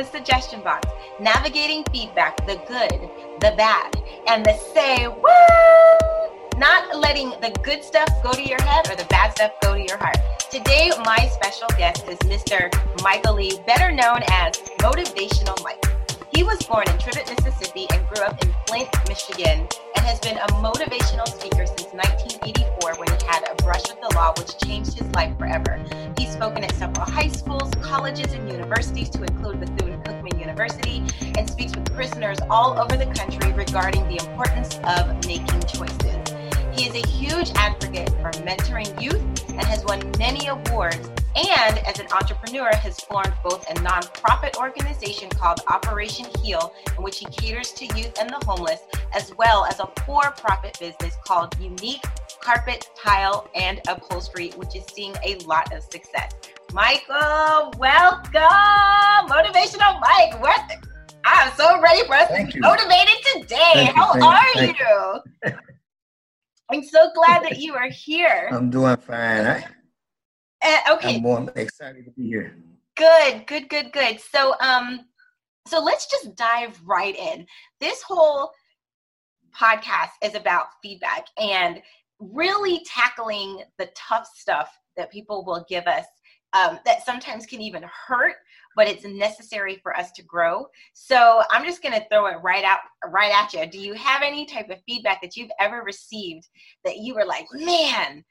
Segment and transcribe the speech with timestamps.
[0.00, 0.88] the suggestion box,
[1.20, 3.10] navigating feedback, the good,
[3.40, 3.94] the bad,
[4.28, 9.04] and the say what not letting the good stuff go to your head or the
[9.10, 10.16] bad stuff go to your heart.
[10.50, 12.72] Today, my special guest is Mr.
[13.02, 15.99] Michael Lee, better known as Motivational Mike.
[16.34, 19.66] He was born in Tribbett, Mississippi, and grew up in Flint, Michigan,
[19.96, 24.14] and has been a motivational speaker since 1984 when he had a brush with the
[24.14, 25.84] law, which changed his life forever.
[26.16, 31.02] He's spoken at several high schools, colleges, and universities, to include Bethune Cookman University,
[31.36, 36.49] and speaks with prisoners all over the country regarding the importance of making choices.
[36.72, 39.20] He is a huge advocate for mentoring youth
[39.50, 41.10] and has won many awards.
[41.36, 47.18] And as an entrepreneur, has formed both a nonprofit organization called Operation Heal, in which
[47.18, 48.80] he caters to youth and the homeless,
[49.12, 52.04] as well as a for profit business called Unique
[52.40, 56.32] Carpet, Tile, and Upholstery, which is seeing a lot of success.
[56.72, 59.28] Michael, welcome!
[59.28, 60.62] Motivational Mike, what?
[61.24, 62.62] I'm so ready for us Thank to be you.
[62.62, 63.72] motivated today.
[63.74, 65.52] Thank How you, are thank you?
[66.72, 68.48] I'm so glad that you are here.
[68.52, 69.46] I'm doing fine.
[69.46, 69.64] I,
[70.62, 72.54] Uh, okay, I'm more excited to be here.
[72.96, 74.20] good, good, good, good.
[74.20, 75.06] So, um,
[75.66, 77.46] so let's just dive right in.
[77.80, 78.50] This whole
[79.58, 81.82] podcast is about feedback and
[82.20, 86.04] really tackling the tough stuff that people will give us
[86.52, 88.36] um, that sometimes can even hurt
[88.76, 92.64] but it's necessary for us to grow so i'm just going to throw it right
[92.64, 96.48] out right at you do you have any type of feedback that you've ever received
[96.84, 98.24] that you were like man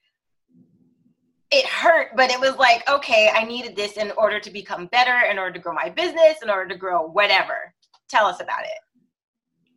[1.52, 5.28] it hurt but it was like okay i needed this in order to become better
[5.30, 7.74] in order to grow my business in order to grow whatever
[8.08, 8.80] tell us about it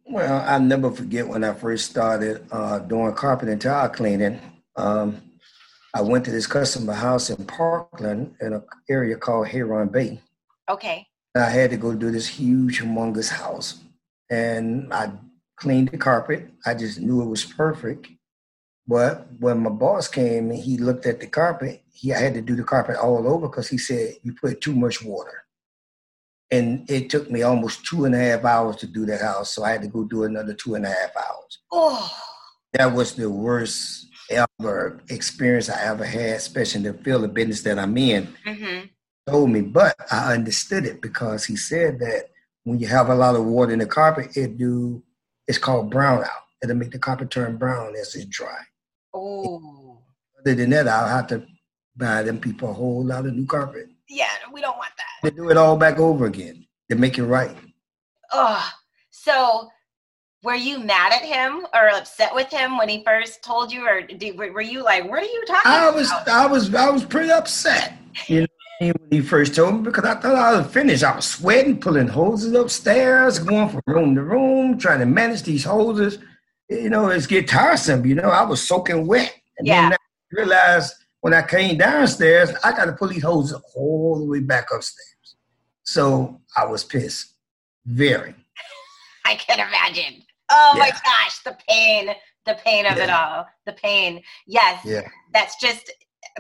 [0.04, 4.41] Well, I'll never forget when I first started uh, doing carpet and tile cleaning.
[4.76, 5.22] Um,
[5.94, 10.20] I went to this customer house in Parkland in an area called Heron Bay.
[10.68, 13.81] Okay I had to go do this huge, humongous house.
[14.31, 15.12] And I
[15.56, 16.50] cleaned the carpet.
[16.66, 18.09] I just knew it was perfect.
[18.87, 22.42] But when my boss came and he looked at the carpet, he I had to
[22.42, 25.44] do the carpet all over because he said, You put too much water.
[26.50, 29.50] And it took me almost two and a half hours to do that house.
[29.50, 31.58] So I had to go do another two and a half hours.
[31.70, 32.12] oh
[32.75, 37.62] That was the worst ever experience I ever had, especially in the field of business
[37.62, 38.87] that I'm in mm-hmm.
[39.27, 42.31] Told me, but I understood it because he said that
[42.65, 45.03] when you have a lot of water in the carpet, it do
[45.49, 46.28] it's called brownout.
[46.62, 48.59] It'll make the carpet turn brown as it dry.
[49.12, 49.99] oh
[50.41, 51.44] Other than that, I'll have to
[51.97, 53.87] buy them people a whole lot of new carpet.
[54.09, 57.25] yeah we don't want that They do it all back over again to make it
[57.25, 57.56] right.
[58.32, 58.71] Oh,
[59.11, 59.69] so
[60.43, 64.03] were you mad at him or upset with him when he first told you, or
[64.03, 66.88] did, were were you like, "What are you talking I was about?" I was I
[66.91, 67.94] was pretty upset.
[68.27, 68.47] You know
[68.91, 71.04] when he first told me because I thought I was finished.
[71.04, 75.65] I was sweating, pulling hoses upstairs, going from room to room, trying to manage these
[75.65, 76.19] hoses.
[76.69, 78.04] You know, it's get tiresome.
[78.06, 79.32] You know, I was soaking wet.
[79.59, 79.82] And Yeah.
[79.91, 79.97] then I
[80.32, 84.69] realized when I came downstairs, I got to pull these hoses all the way back
[84.75, 85.37] upstairs.
[85.84, 87.34] So I was pissed,
[87.84, 88.34] very.
[89.25, 90.22] I can imagine.
[90.50, 92.14] Oh my gosh, the pain,
[92.47, 94.22] the pain of it all, the pain.
[94.47, 95.03] Yes, Yeah.
[95.32, 95.91] that's just.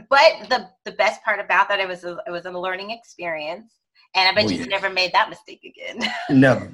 [0.08, 3.72] But the the best part about that, it was a, it was a learning experience,
[4.14, 4.66] and I bet Oh, you yeah.
[4.66, 6.10] never made that mistake again.
[6.30, 6.72] Never,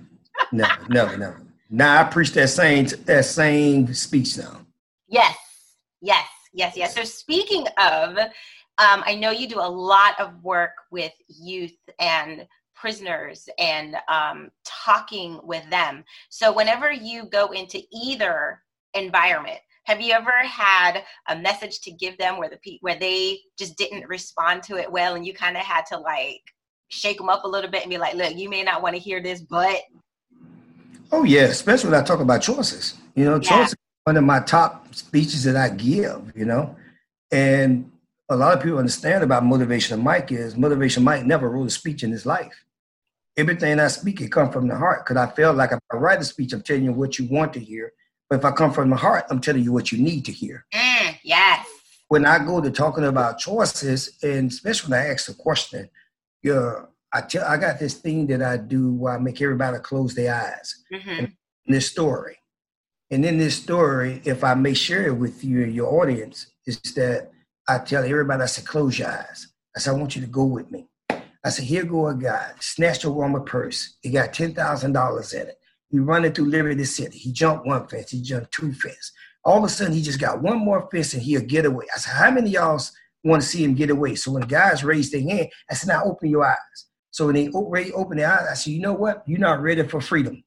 [0.52, 1.42] never, never, never.
[1.70, 4.60] Now I preach that same that same speech now.
[5.08, 5.36] Yes,
[6.00, 6.94] yes, yes, yes.
[6.94, 12.46] So speaking of, um, I know you do a lot of work with youth and
[12.74, 16.04] prisoners and um, talking with them.
[16.30, 18.62] So whenever you go into either
[18.94, 23.38] environment, have you ever had a message to give them where the pe- where they
[23.58, 26.42] just didn't respond to it well, and you kind of had to like
[26.88, 29.00] shake them up a little bit and be like, "Look, you may not want to
[29.00, 29.80] hear this, but
[31.10, 32.96] Oh yeah, especially when I talk about choices.
[33.14, 33.60] You know, Yeah.
[33.60, 36.32] choices one of my top speeches that I give.
[36.36, 36.76] You know,
[37.32, 37.90] and
[38.28, 40.04] a lot of people understand about motivation.
[40.04, 41.02] Mike is motivation.
[41.02, 42.62] Mike never wrote a speech in his life.
[43.38, 45.06] Everything I speak, it come from the heart.
[45.06, 47.54] Because I feel like if I write a speech, I'm telling you what you want
[47.54, 47.94] to hear.
[48.28, 50.64] But if I come from the heart, I'm telling you what you need to hear.
[50.74, 51.66] mm, yes,
[52.08, 55.88] when I go to talking about choices, and especially when I ask a question,
[56.42, 56.82] yeah,
[57.12, 60.34] I tell I got this thing that I do where I make everybody close their
[60.34, 61.24] eyes Mm-hmm.
[61.26, 61.34] in
[61.66, 62.36] this story.
[63.10, 66.80] And in this story, if I may share it with you and your audience, is
[66.94, 67.30] that
[67.66, 69.48] I tell everybody, I said, close your eyes.
[69.76, 70.88] I said, I want you to go with me.
[71.44, 73.96] I said, here go a guy, snatched a woman purse.
[74.02, 75.58] He got $10,000 in it.
[75.90, 77.18] He running through Liberty City.
[77.18, 78.10] He jumped one fence.
[78.10, 79.12] He jumped two fences.
[79.44, 81.86] All of a sudden, he just got one more fence and he'll get away.
[81.94, 82.80] I said, how many y'all
[83.24, 84.14] want to see him get away?
[84.14, 86.86] So when the guys raised their hand, I said, now open your eyes.
[87.10, 89.22] So when they already open their eyes, I said, you know what?
[89.26, 90.44] You're not ready for freedom.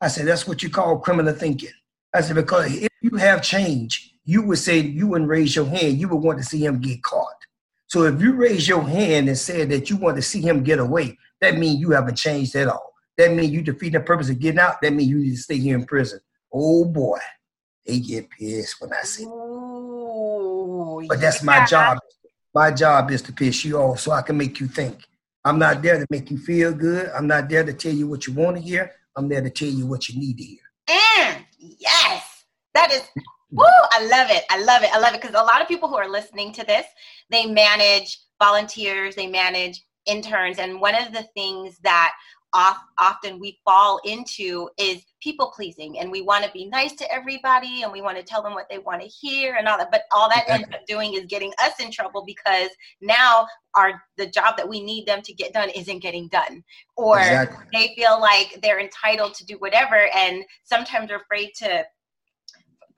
[0.00, 1.70] I said, that's what you call criminal thinking.
[2.14, 5.98] I said, because if you have change, you would say you wouldn't raise your hand.
[5.98, 7.26] You would want to see him get caught.
[7.88, 10.78] So if you raise your hand and said that you want to see him get
[10.78, 12.92] away, that means you haven't changed at all.
[13.18, 14.80] That means you defeat the purpose of getting out.
[14.82, 16.20] That means you need to stay here in prison.
[16.52, 17.18] Oh boy,
[17.86, 19.24] they get pissed when I see.
[19.24, 21.46] Ooh, but that's yeah.
[21.46, 21.98] my job.
[22.54, 25.04] My job is to piss you off so I can make you think.
[25.44, 27.10] I'm not there to make you feel good.
[27.10, 28.92] I'm not there to tell you what you want to hear.
[29.16, 30.58] I'm there to tell you what you need to hear.
[30.88, 33.02] And yes, that is.
[33.50, 33.64] Woo!
[33.64, 34.44] I love it.
[34.50, 34.90] I love it.
[34.92, 36.84] I love it because a lot of people who are listening to this,
[37.30, 42.12] they manage volunteers, they manage interns, and one of the things that
[42.52, 47.82] often we fall into is people pleasing and we want to be nice to everybody
[47.82, 50.02] and we want to tell them what they want to hear and all that but
[50.12, 52.70] all that ends up doing is getting us in trouble because
[53.00, 56.62] now our the job that we need them to get done isn't getting done
[56.96, 57.66] or exactly.
[57.72, 61.84] they feel like they're entitled to do whatever and sometimes are afraid to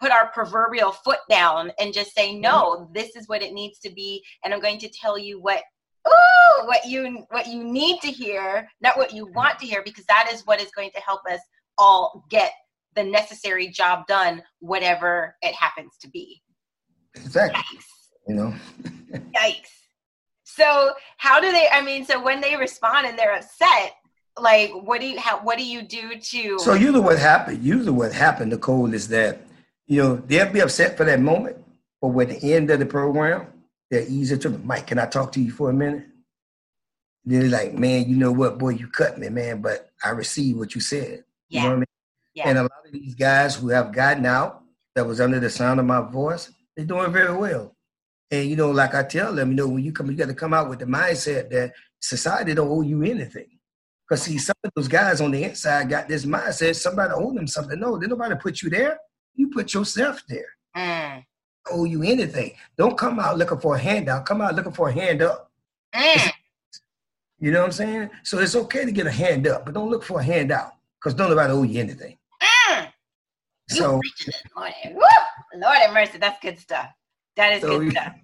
[0.01, 3.91] put our proverbial foot down and just say no this is what it needs to
[3.91, 5.63] be and i'm going to tell you what
[6.09, 10.05] ooh, what you what you need to hear, not what you want to hear, because
[10.07, 11.41] that is what is going to help us
[11.77, 12.53] all get
[12.95, 16.43] the necessary job done, whatever it happens to be.
[17.15, 17.61] Exactly.
[17.61, 17.85] Yikes.
[18.27, 18.55] You know.
[19.37, 19.71] Yikes.
[20.45, 21.69] So how do they?
[21.73, 23.95] I mean, so when they respond and they're upset,
[24.41, 26.59] like what do you how, what do you do to?
[26.59, 29.41] So usually what happened, usually what happened, Nicole, is that
[29.87, 31.57] you know they'll be upset for that moment,
[32.01, 33.47] but with the end of the program,
[33.91, 34.59] they're easier to me.
[34.63, 36.07] Mike, can I talk to you for a minute?
[37.25, 40.75] They're like, man, you know what, boy, you cut me, man, but I received what
[40.75, 41.25] you said.
[41.49, 41.63] Yeah.
[41.63, 41.87] You know what I mean?
[42.35, 42.49] Yeah.
[42.49, 44.63] And a lot of these guys who have gotten out
[44.95, 47.75] that was under the sound of my voice, they're doing very well.
[48.31, 50.35] And you know, like I tell them, you know, when you come, you got to
[50.35, 53.59] come out with the mindset that society don't owe you anything.
[54.07, 57.47] Because see, some of those guys on the inside got this mindset, somebody owe them
[57.47, 57.79] something.
[57.79, 58.99] No, did nobody put you there.
[59.35, 60.47] You put yourself there.
[60.77, 61.25] Mm
[61.71, 62.53] owe you anything.
[62.77, 64.27] Don't come out looking for a handout.
[64.27, 65.51] Come out looking for a hand up.
[65.95, 66.31] Mm.
[67.41, 68.11] You know what I'm saying?
[68.25, 71.15] So it's okay to get a hand up, but don't look for a handout because
[71.15, 72.19] don't nobody owe you anything.
[72.43, 72.89] Mm.
[73.69, 74.01] So,
[74.57, 74.73] Lord,
[75.55, 76.19] Lord have mercy.
[76.19, 76.89] That's good stuff.
[77.37, 78.15] That is so, good stuff.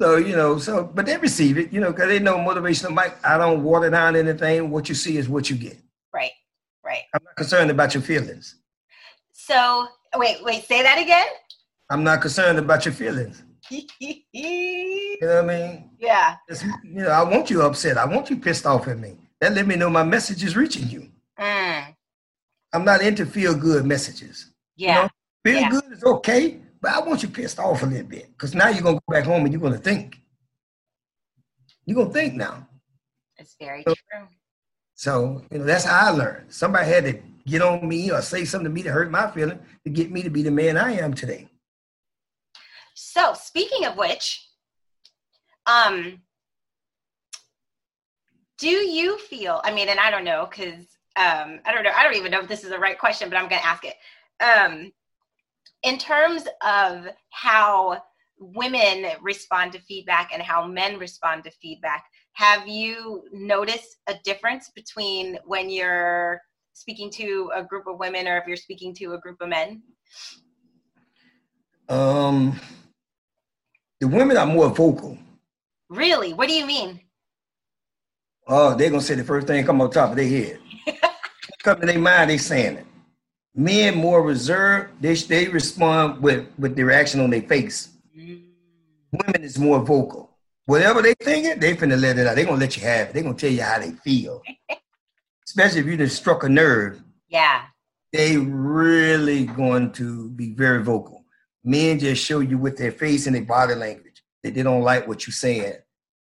[0.00, 2.94] So you know, so but they receive it, you know, because they know motivational.
[2.94, 4.70] Mike, I don't water down anything.
[4.70, 5.76] What you see is what you get.
[6.14, 6.30] Right,
[6.82, 7.02] right.
[7.12, 8.56] I'm not concerned about your feelings.
[9.30, 11.26] So wait, wait, say that again.
[11.90, 13.42] I'm not concerned about your feelings.
[13.68, 13.82] you
[15.20, 15.86] know what I mean?
[16.00, 16.36] Yeah.
[16.48, 17.98] It's, you know, I want you upset.
[17.98, 19.18] I want you pissed off at me.
[19.38, 21.10] That let me know my message is reaching you.
[21.38, 21.94] Mm.
[22.72, 24.50] I'm not into feel good messages.
[24.76, 24.96] Yeah.
[24.96, 25.08] You know,
[25.44, 25.68] feel yeah.
[25.68, 28.82] good is okay, but I want you pissed off a little bit because now you're
[28.82, 30.16] gonna go back home and you're gonna think.
[31.84, 32.66] You're gonna think now.
[33.36, 34.26] It's very so, true.
[34.94, 36.50] So you know that's how I learned.
[36.50, 39.58] Somebody had to get on me or say something to me to hurt my feeling
[39.84, 41.49] to get me to be the man I am today.
[43.12, 44.46] So speaking of which,
[45.66, 46.20] um,
[48.56, 49.60] do you feel?
[49.64, 50.86] I mean, and I don't know because
[51.16, 51.90] um, I don't know.
[51.90, 53.82] I don't even know if this is the right question, but I'm going to ask
[53.84, 53.96] it.
[54.40, 54.92] Um,
[55.82, 58.00] in terms of how
[58.38, 62.04] women respond to feedback and how men respond to feedback,
[62.34, 66.40] have you noticed a difference between when you're
[66.74, 69.82] speaking to a group of women or if you're speaking to a group of men?
[71.88, 72.60] Um,
[74.00, 75.16] the women are more vocal.
[75.88, 76.32] Really?
[76.32, 77.00] What do you mean?
[78.46, 80.58] Oh, they're gonna say the first thing come on top of their head.
[81.62, 82.86] come to their mind, they saying it.
[83.54, 87.90] Men more reserved, they they respond with with the reaction on their face.
[88.16, 88.44] Mm.
[89.12, 90.30] Women is more vocal.
[90.66, 92.36] Whatever they thinking, they finna let it out.
[92.36, 93.14] They gonna let you have it.
[93.14, 94.40] They gonna tell you how they feel.
[95.46, 97.02] Especially if you just struck a nerve.
[97.28, 97.62] Yeah.
[98.12, 101.19] They really going to be very vocal.
[101.62, 105.06] Men just show you with their face and their body language that they don't like
[105.06, 105.74] what you're saying.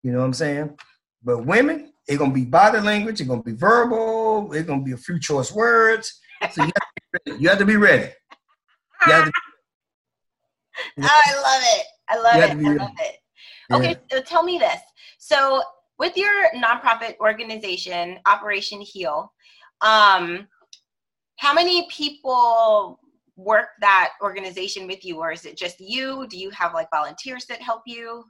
[0.03, 0.77] You know what I'm saying?
[1.23, 4.97] But women, it's gonna be body language, it's gonna be verbal, it's gonna be a
[4.97, 6.21] few choice words.
[6.51, 6.73] So you
[7.27, 8.11] have, you have to be ready.
[9.07, 9.33] You have to
[10.97, 11.87] be, I love it.
[12.09, 12.67] I love it.
[12.67, 13.17] I love it.
[13.73, 14.17] Okay, yeah.
[14.17, 14.81] so tell me this.
[15.19, 15.63] So
[15.99, 19.33] with your nonprofit organization, Operation Heal,
[19.81, 20.49] um,
[21.37, 22.99] how many people
[23.37, 27.47] work that organization with you or is it just you do you have like volunteers
[27.47, 28.25] that help you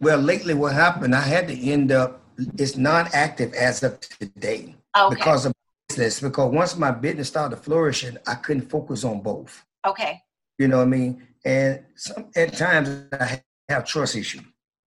[0.00, 2.22] well lately what happened i had to end up
[2.56, 5.14] it's non-active as of today okay.
[5.14, 5.52] because of
[5.88, 10.20] business because once my business started flourishing i couldn't focus on both okay
[10.58, 14.42] you know what i mean and some, at times i have trust issues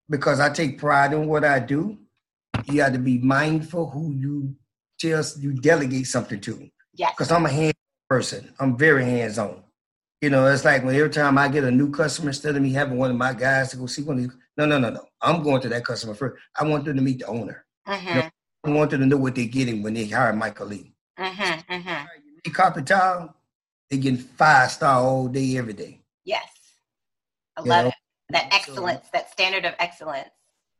[0.09, 1.99] because i take pride in what i do
[2.71, 4.55] you have to be mindful who you
[5.01, 6.71] tell you delegate something to.
[6.95, 7.13] Yes.
[7.17, 7.75] Because I'm a hand
[8.15, 8.53] person.
[8.59, 9.63] I'm very hands on.
[10.21, 12.73] You know, it's like when every time I get a new customer, instead of me
[12.73, 15.07] having one of my guys to go see one of these, no, no, no, no.
[15.23, 16.43] I'm going to that customer first.
[16.59, 17.65] I want them to meet the owner.
[17.89, 18.09] Mm-hmm.
[18.09, 18.31] You know,
[18.65, 20.93] I want them to know what they're getting when they hire Michael Lee.
[21.19, 21.73] Mm-hmm.
[21.73, 22.05] Mm-hmm.
[22.45, 23.35] The carpet tile,
[23.89, 26.01] they getting five star all day, every day.
[26.25, 26.49] Yes.
[27.57, 27.89] I You love know?
[27.89, 27.95] it.
[28.31, 30.29] That So- excellence, that standard of excellence.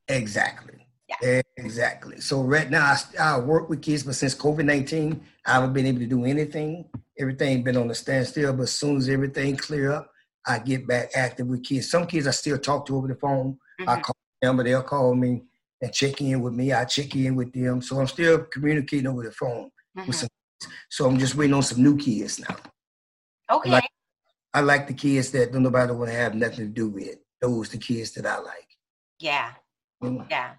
[0.09, 0.87] Exactly.
[1.09, 1.41] Yeah.
[1.57, 2.21] Exactly.
[2.21, 5.87] So right now, I, I work with kids, but since COVID nineteen, I haven't been
[5.87, 6.85] able to do anything.
[7.21, 8.55] Everything been on a standstill.
[8.55, 10.11] But as soon as everything clear up,
[10.47, 11.91] I get back active with kids.
[11.91, 13.59] Some kids I still talk to over the phone.
[13.87, 14.03] I Mhm.
[14.03, 15.43] call them, but they'll call me
[15.83, 16.73] and check in with me.
[16.73, 17.83] I check in with them.
[17.83, 20.07] So I'm still communicating over the phone Mhm.
[20.07, 20.29] with some.
[20.89, 22.57] So I'm just waiting on some new kids now.
[23.51, 23.71] Okay.
[23.71, 23.91] like-
[24.55, 27.19] I like the kids that don't nobody want to have nothing to do with.
[27.41, 28.69] Those the kids that I like.
[29.19, 29.55] yeah.
[30.03, 30.27] Mm.
[30.31, 30.55] Yeah.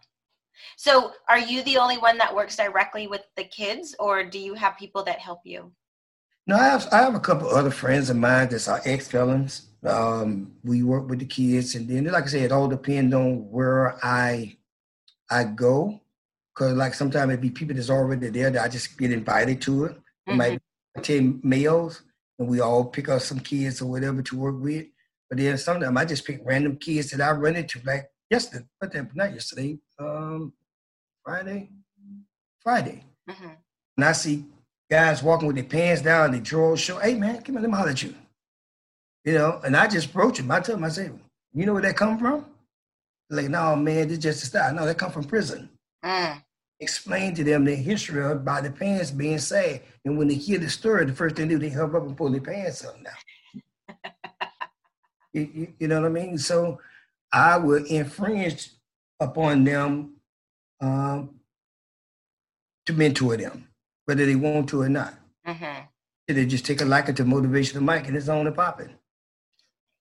[0.78, 4.54] So, are you the only one that works directly with the kids, or do you
[4.54, 5.74] have people that help you?
[6.52, 9.68] No, I have I have a couple other friends of mine that's our ex felons.
[9.86, 13.50] Um, we work with the kids, and then like I said, it all depends on
[13.50, 14.58] where I
[15.30, 16.02] I go.
[16.54, 19.86] Cause like sometimes it be people that's already there that I just get invited to
[19.86, 19.98] it.
[20.28, 20.62] It might
[20.94, 22.04] be ten males,
[22.38, 24.88] and we all pick up some kids or whatever to work with.
[25.30, 28.92] But then sometimes I just pick random kids that I run into, like yesterday, but
[28.92, 30.52] then not yesterday, um,
[31.24, 31.70] Friday,
[32.62, 33.06] Friday.
[33.30, 33.56] Mhm.
[33.96, 34.48] And I see
[34.92, 37.00] guys walking with their pants down, and their drawers show.
[37.00, 38.14] Hey man, come on, let me holler at you.
[39.24, 40.52] You know, and I just approach them.
[40.52, 41.10] I tell them, I say,
[41.54, 42.46] you know where that come from?
[43.30, 44.74] Like, no, man, this just a style.
[44.74, 45.70] No, that come from prison.
[46.04, 46.44] Mm.
[46.82, 49.82] Explain to them the history of by the pants being sad.
[50.04, 52.18] And when they hear the story, the first thing they do, they hurry up and
[52.18, 54.00] pull their pants up now.
[55.34, 56.38] you, you, you know what I mean?
[56.38, 56.80] So
[57.32, 58.72] I would infringe
[59.20, 60.16] upon them
[60.82, 61.36] um,
[62.88, 63.68] to mentor them,
[64.12, 65.14] whether they want to or not.
[65.48, 65.88] Mhm.
[66.28, 68.94] They just take a liking to motivational Mike and it's on and popping.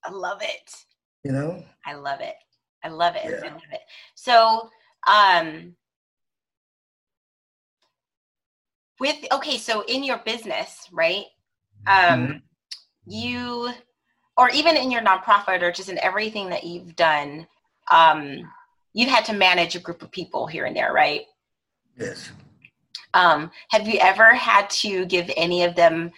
[0.03, 0.85] I love it.
[1.23, 1.65] You know?
[1.87, 2.35] I love it.
[2.83, 3.25] I love it.
[3.25, 3.83] I love it.
[4.17, 4.69] So,
[5.07, 5.77] um,
[8.99, 11.27] with okay, so in your business, right?
[11.87, 12.43] Um, Mhm.
[13.07, 13.73] you,
[14.37, 17.47] or even in your nonprofit, or just in everything that you've done,
[17.89, 18.53] um,
[18.93, 21.27] you've had to manage a group of people here and there, right?
[21.97, 22.33] Yes.
[23.15, 26.11] Um, have you ever had to give any of them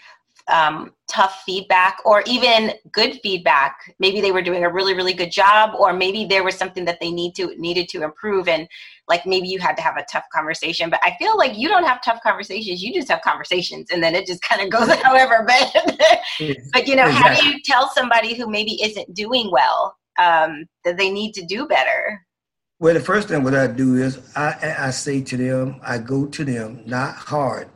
[0.48, 3.94] um, tough feedback or even good feedback?
[3.98, 6.98] Maybe they were doing a really, really good job, or maybe there was something that
[7.00, 8.68] they need to needed to improve, and
[9.08, 10.90] like maybe you had to have a tough conversation.
[10.90, 14.14] But I feel like you don't have tough conversations; you just have conversations, and then
[14.14, 15.46] it just kind of goes however.
[15.46, 15.74] But
[16.72, 20.96] but you know, how do you tell somebody who maybe isn't doing well um, that
[20.96, 22.20] they need to do better?
[22.82, 26.26] Well, the first thing what I do is I I say to them, I go
[26.26, 27.68] to them, not hard.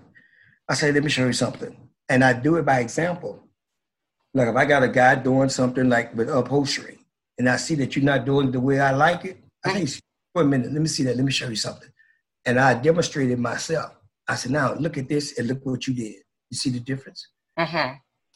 [0.68, 1.76] I say, let me show you something.
[2.08, 3.40] And I do it by example.
[4.34, 6.98] Like if I got a guy doing something like with upholstery,
[7.38, 9.90] and I see that you're not doing it the way I like it, I think,
[10.34, 11.14] wait a minute, let me see that.
[11.14, 11.88] Let me show you something.
[12.44, 13.92] And I demonstrated myself.
[14.26, 16.16] I said, now look at this and look what you did.
[16.50, 17.28] You see the difference?
[17.56, 17.94] Mm-hmm.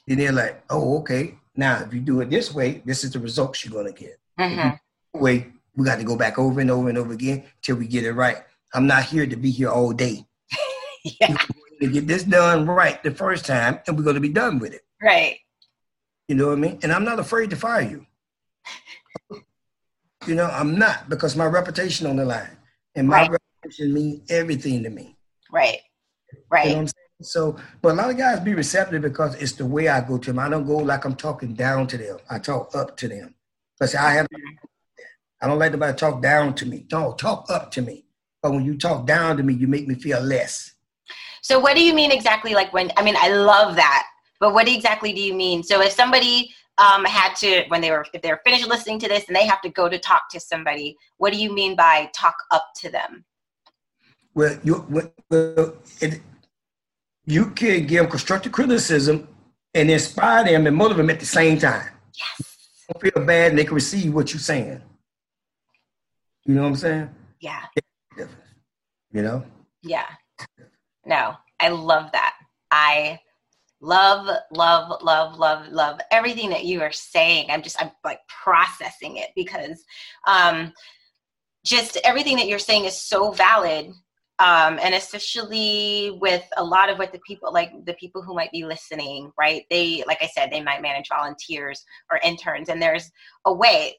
[0.09, 1.35] And they're like, oh, okay.
[1.57, 4.21] Now, if you do it this way, this is the results you're going to get.
[4.39, 5.21] Mm-hmm.
[5.21, 5.49] Wait,
[5.81, 8.13] we got to go back over and over and over again till we get it
[8.13, 8.37] right.
[8.75, 10.27] I'm not here to be here all day.
[11.21, 11.35] yeah.
[11.81, 14.75] To get this done right the first time, and we're going to be done with
[14.75, 14.83] it.
[15.03, 15.39] Right.
[16.29, 16.79] You know what I mean?
[16.83, 18.07] And I'm not afraid to fire you.
[20.27, 22.59] you know, I'm not because my reputation on the line,
[22.95, 23.31] and my Right.
[23.63, 25.17] reputation means everything to me.
[25.51, 25.79] Right.
[26.31, 26.69] You know Right.
[26.69, 26.95] what I'm saying?
[27.23, 30.31] So, but a lot of guys be receptive because it's the way I go to
[30.31, 30.39] them.
[30.39, 32.19] I don't go like I'm talking down to them.
[32.29, 33.35] I talk up to them.
[33.79, 34.67] Because I have, mm-hmm.
[35.41, 36.85] I don't like nobody to talk down to me.
[36.89, 38.05] Don't talk up to me.
[38.43, 40.73] But when you talk down to me, you make me feel less.
[41.43, 44.07] So what do you mean exactly like when I mean I love that.
[44.39, 45.63] But what exactly do you mean?
[45.63, 49.27] So if somebody um, had to when they were if they're finished listening to this
[49.27, 52.37] and they have to go to talk to somebody, what do you mean by talk
[52.51, 53.25] up to them?
[54.35, 54.87] Well, you,
[55.29, 56.21] well, it,
[57.27, 59.29] you can give constructive criticism
[59.75, 61.89] and inspire them and motivate them at the same time.
[62.15, 62.57] Yes.
[62.93, 64.81] Don't feel bad and they can receive what you're saying.
[66.47, 67.11] You know what I'm saying?
[67.41, 67.65] Yeah.
[69.13, 69.45] You know?
[69.83, 70.07] Yeah.
[71.05, 72.35] No, I love that.
[72.71, 73.21] I
[73.81, 77.51] love, love, love, love, love everything that you are saying.
[77.51, 79.85] I'm just, I'm like processing it because
[80.27, 80.73] um,
[81.65, 83.91] just everything that you're saying is so valid.
[84.39, 88.51] Um, and especially with a lot of what the people like the people who might
[88.51, 93.11] be listening right they like i said they might manage volunteers or interns and there's
[93.45, 93.99] a way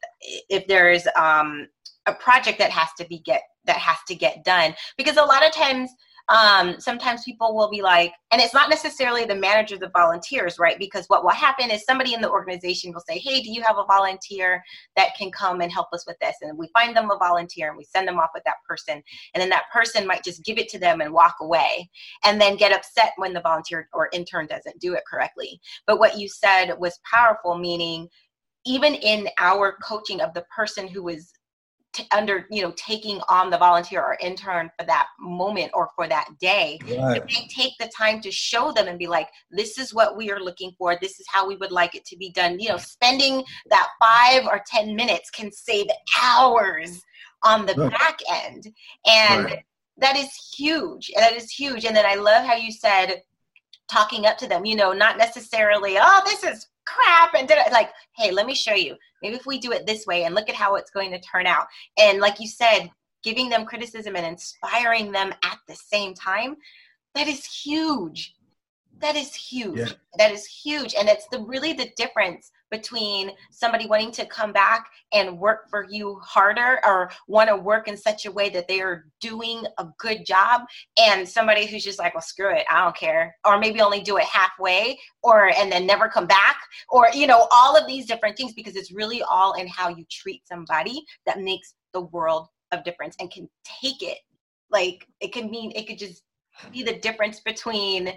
[0.50, 1.68] if there's um,
[2.08, 5.46] a project that has to be get that has to get done because a lot
[5.46, 5.92] of times
[6.30, 10.80] um, sometimes people will be like, and it's not necessarily the managers of volunteers, right?
[10.80, 13.78] Because what will happen is somebody in the organization will say, Hey, do you have
[13.78, 14.64] a volunteer
[14.96, 16.36] that can come and help us with this?
[16.42, 19.04] And we find them a volunteer and we send them off with that person.
[19.34, 21.90] And then that person might just give it to them and walk away
[22.24, 25.60] and then get upset when the volunteer or intern doesn't do it correctly.
[25.86, 28.08] But what you said was powerful, meaning,
[28.66, 31.34] even in our coaching of the person who is
[32.02, 36.08] t- under you know taking on the volunteer or intern for that moment or for
[36.08, 37.24] that day right.
[37.28, 40.40] they take the time to show them and be like this is what we are
[40.40, 43.44] looking for this is how we would like it to be done you know spending
[43.70, 45.88] that five or ten minutes can save
[46.22, 47.02] hours
[47.44, 47.92] on the right.
[47.92, 48.68] back end
[49.06, 49.64] and right.
[49.98, 53.22] that is huge that is huge and then i love how you said
[53.90, 57.72] talking up to them you know not necessarily oh this is crap and did it
[57.72, 58.96] like hey let me show you.
[59.22, 61.46] Maybe if we do it this way and look at how it's going to turn
[61.46, 61.68] out.
[61.98, 62.90] And like you said
[63.24, 66.56] giving them criticism and inspiring them at the same time
[67.14, 68.36] that is huge.
[69.00, 69.78] That is huge.
[69.78, 69.90] Yeah.
[70.18, 70.94] that is huge.
[70.96, 75.86] And it's the really the difference between somebody wanting to come back and work for
[75.90, 79.88] you harder or want to work in such a way that they are doing a
[80.00, 80.62] good job
[80.98, 84.18] and somebody who's just like well screw it i don't care or maybe only do
[84.18, 86.58] it halfway or and then never come back
[86.90, 90.06] or you know all of these different things because it's really all in how you
[90.10, 94.18] treat somebody that makes the world of difference and can take it.
[94.70, 96.24] Like it can mean it could just
[96.72, 98.14] be the difference between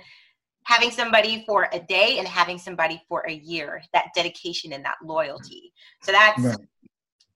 [0.65, 4.97] having somebody for a day and having somebody for a year that dedication and that
[5.03, 5.73] loyalty.
[6.03, 6.59] So that's right.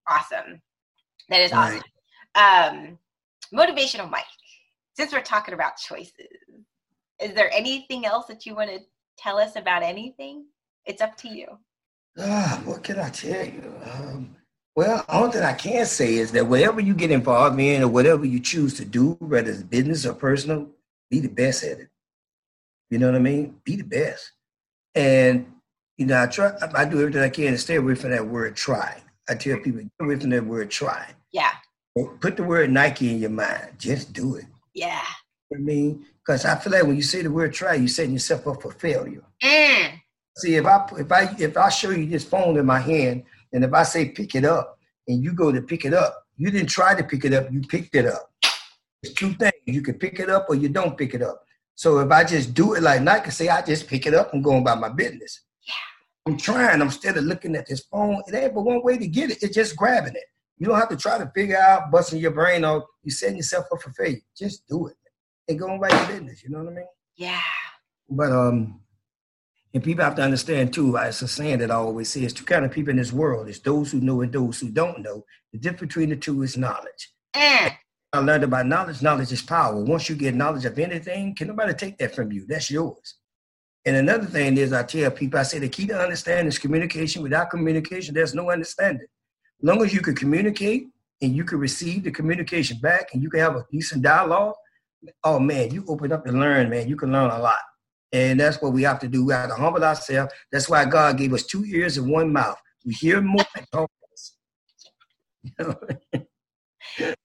[0.07, 0.61] awesome.
[1.29, 1.81] That is right.
[2.35, 2.73] awesome.
[2.75, 2.97] Um
[3.53, 4.25] motivational mike
[4.95, 6.27] since we're talking about choices
[7.19, 8.79] is there anything else that you want to
[9.17, 10.45] tell us about anything?
[10.85, 11.47] It's up to you.
[12.17, 13.73] Ah what can i tell you?
[13.83, 14.35] Um
[14.75, 18.23] well, all that I can say is that whatever you get involved in or whatever
[18.23, 20.69] you choose to do, whether it's business or personal,
[21.09, 21.89] be the best at it.
[22.89, 23.55] You know what I mean?
[23.63, 24.31] Be the best.
[24.95, 25.45] And
[25.97, 26.53] you know, I try.
[26.73, 29.81] I do everything I can to stay away from that word "try." I tell people,
[29.81, 31.51] get away from that word "try." Yeah.
[32.21, 33.73] Put the word Nike in your mind.
[33.77, 34.45] Just do it.
[34.73, 35.01] Yeah.
[35.51, 37.87] You know I mean, because I feel like when you say the word "try," you're
[37.87, 39.23] setting yourself up for failure.
[39.43, 39.99] Mm.
[40.37, 43.63] See, if I if I if I show you this phone in my hand, and
[43.63, 46.69] if I say pick it up, and you go to pick it up, you didn't
[46.69, 47.51] try to pick it up.
[47.51, 48.31] You picked it up.
[49.03, 49.53] It's two things.
[49.65, 51.43] You can pick it up or you don't pick it up.
[51.79, 54.43] So if I just do it like Nike say, I just pick it up and
[54.43, 55.43] go about my business.
[55.65, 55.73] Yeah.
[56.25, 56.81] I'm trying.
[56.81, 58.21] I'm instead of looking at this phone.
[58.27, 59.41] It ain't but one way to get it.
[59.41, 60.25] It's just grabbing it.
[60.57, 62.83] You don't have to try to figure out, busting your brain off.
[63.03, 64.19] You setting yourself up for failure.
[64.37, 64.97] Just do it
[65.47, 66.43] and go about your business.
[66.43, 66.85] You know what I mean?
[67.15, 67.39] Yeah.
[68.09, 68.81] But um,
[69.73, 70.97] and people have to understand too.
[70.97, 73.47] It's a saying that I always say: "It's two kind of people in this world.
[73.47, 75.23] It's those who know and those who don't know.
[75.53, 77.77] The difference between the two is knowledge." Mm.
[78.11, 79.01] I learned about knowledge.
[79.01, 79.75] Knowledge is power.
[79.83, 82.45] Once you get knowledge of anything, can nobody take that from you?
[82.47, 83.15] That's yours.
[83.85, 87.21] And another thing is, I tell people, I say the key to understanding is communication.
[87.21, 89.07] Without communication, there's no understanding.
[89.61, 90.87] As long as you can communicate
[91.21, 94.55] and you can receive the communication back and you can have a decent dialogue,
[95.23, 96.87] oh man, you open up and learn, man.
[96.87, 97.59] You can learn a lot.
[98.11, 99.25] And that's what we have to do.
[99.25, 100.33] We have to humble ourselves.
[100.51, 102.57] That's why God gave us two ears and one mouth.
[102.85, 103.91] We hear more and talk
[105.59, 106.25] less.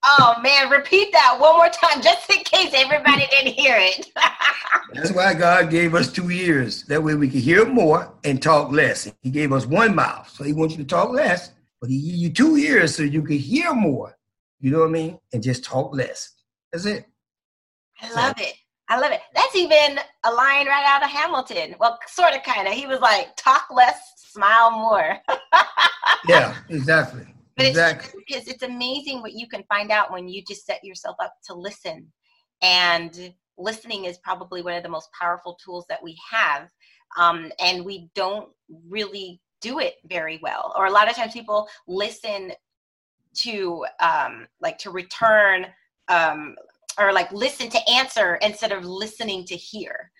[0.04, 4.10] Oh man, repeat that one more time just in case everybody didn't hear it.
[4.92, 6.84] That's why God gave us two ears.
[6.84, 9.10] That way we can hear more and talk less.
[9.22, 12.16] He gave us one mouth, so he wants you to talk less, but he gave
[12.16, 14.16] you two ears so you can hear more.
[14.60, 15.18] You know what I mean?
[15.32, 16.32] And just talk less.
[16.72, 17.06] That's it.
[18.00, 18.54] I love it.
[18.88, 19.20] I love it.
[19.34, 21.74] That's even a line right out of Hamilton.
[21.80, 22.74] Well, sort of, kind of.
[22.74, 25.18] He was like, talk less, smile more.
[26.28, 27.26] yeah, exactly.
[27.56, 28.20] But exactly.
[28.20, 31.34] it's because it's amazing what you can find out when you just set yourself up
[31.46, 32.12] to listen.
[32.62, 36.68] And listening is probably one of the most powerful tools that we have.
[37.16, 38.48] Um, and we don't
[38.88, 40.74] really do it very well.
[40.76, 42.52] Or a lot of times people listen
[43.34, 45.66] to um, like to return
[46.08, 46.56] um,
[46.98, 50.10] or like listen to answer instead of listening to hear.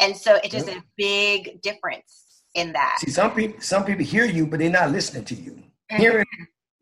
[0.00, 2.98] And so it is a big difference in that.
[3.00, 5.52] See, some people some people hear you, but they're not listening to you.
[5.52, 5.96] Mm-hmm.
[5.96, 6.26] Hearing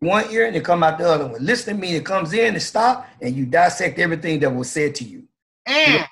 [0.02, 1.44] one ear and it come out the other one.
[1.44, 5.04] Listening means it comes in and stop, and you dissect everything that was said to
[5.04, 5.28] you.
[5.66, 6.06] Mm.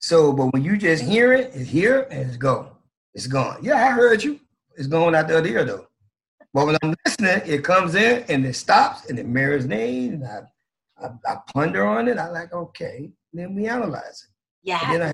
[0.00, 2.70] So, but when you just hear it, it's here and it's gone.
[3.14, 3.58] It's gone.
[3.62, 4.38] Yeah, I heard you.
[4.76, 5.86] It's going out the other ear though.
[6.52, 10.14] But when I'm listening, it comes in and it stops and it mirrors names.
[10.14, 10.40] And I,
[11.02, 12.18] I, I ponder on it.
[12.18, 13.10] I like, okay.
[13.32, 14.30] Then we analyze it.
[14.62, 14.80] Yeah.
[14.82, 15.12] And then I,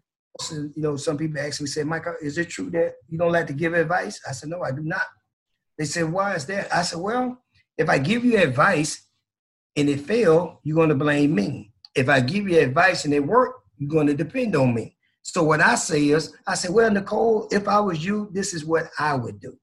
[0.55, 3.47] you know, some people ask me, say, Michael, is it true that you don't like
[3.49, 4.21] to give advice?
[4.29, 5.07] I said, no, I do not.
[5.79, 6.75] They said, why is that?
[6.75, 7.43] I said, well,
[7.79, 9.07] if I give you advice
[9.77, 11.73] and it failed, you're going to blame me.
[11.95, 14.97] If I give you advice and it worked, you're going to depend on me.
[15.23, 18.65] So what I say is, I say, well, Nicole, if I was you, this is
[18.65, 19.57] what I would do.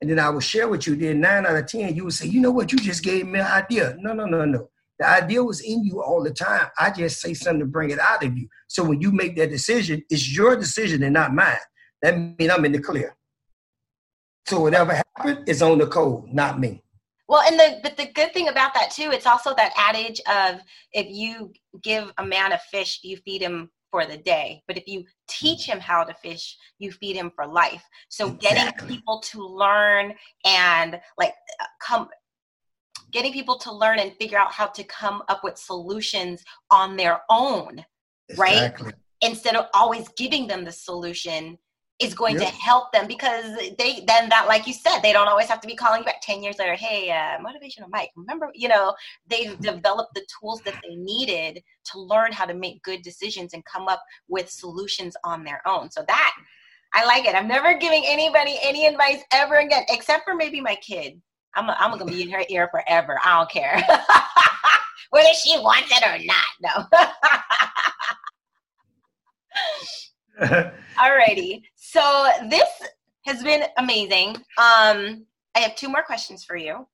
[0.00, 0.94] And then I will share with you.
[0.94, 3.40] Then nine out of 10, you would say, you know what, you just gave me
[3.40, 3.96] an idea.
[3.98, 4.70] No, no, no, no.
[4.98, 6.68] The idea was in you all the time.
[6.78, 8.48] I just say something to bring it out of you.
[8.68, 11.56] So when you make that decision, it's your decision and not mine.
[12.02, 13.16] That means I'm in the clear.
[14.46, 16.82] So whatever happened is on the code, not me.
[17.28, 20.60] Well, and the but the good thing about that too, it's also that adage of
[20.92, 24.62] if you give a man a fish, you feed him for the day.
[24.66, 27.84] But if you teach him how to fish, you feed him for life.
[28.08, 28.48] So exactly.
[28.48, 30.14] getting people to learn
[30.46, 31.34] and like
[31.82, 32.08] come
[33.12, 37.20] getting people to learn and figure out how to come up with solutions on their
[37.30, 37.84] own,
[38.28, 38.84] exactly.
[38.84, 38.94] right?
[39.22, 41.58] Instead of always giving them the solution
[42.00, 42.48] is going yep.
[42.48, 45.66] to help them because they then that like you said they don't always have to
[45.66, 46.20] be calling you back.
[46.22, 48.94] 10 years later hey uh, motivational mike remember you know
[49.28, 53.64] they've developed the tools that they needed to learn how to make good decisions and
[53.64, 55.90] come up with solutions on their own.
[55.90, 56.34] So that
[56.94, 57.34] i like it.
[57.34, 61.20] I'm never giving anybody any advice ever again except for maybe my kid.
[61.54, 63.18] I'm, I'm gonna be in her ear forever.
[63.24, 63.76] I don't care.
[65.10, 66.70] Whether she wants it or not no
[70.40, 71.62] Alrighty.
[71.74, 72.68] So this
[73.24, 74.36] has been amazing.
[74.56, 76.86] Um, I have two more questions for you.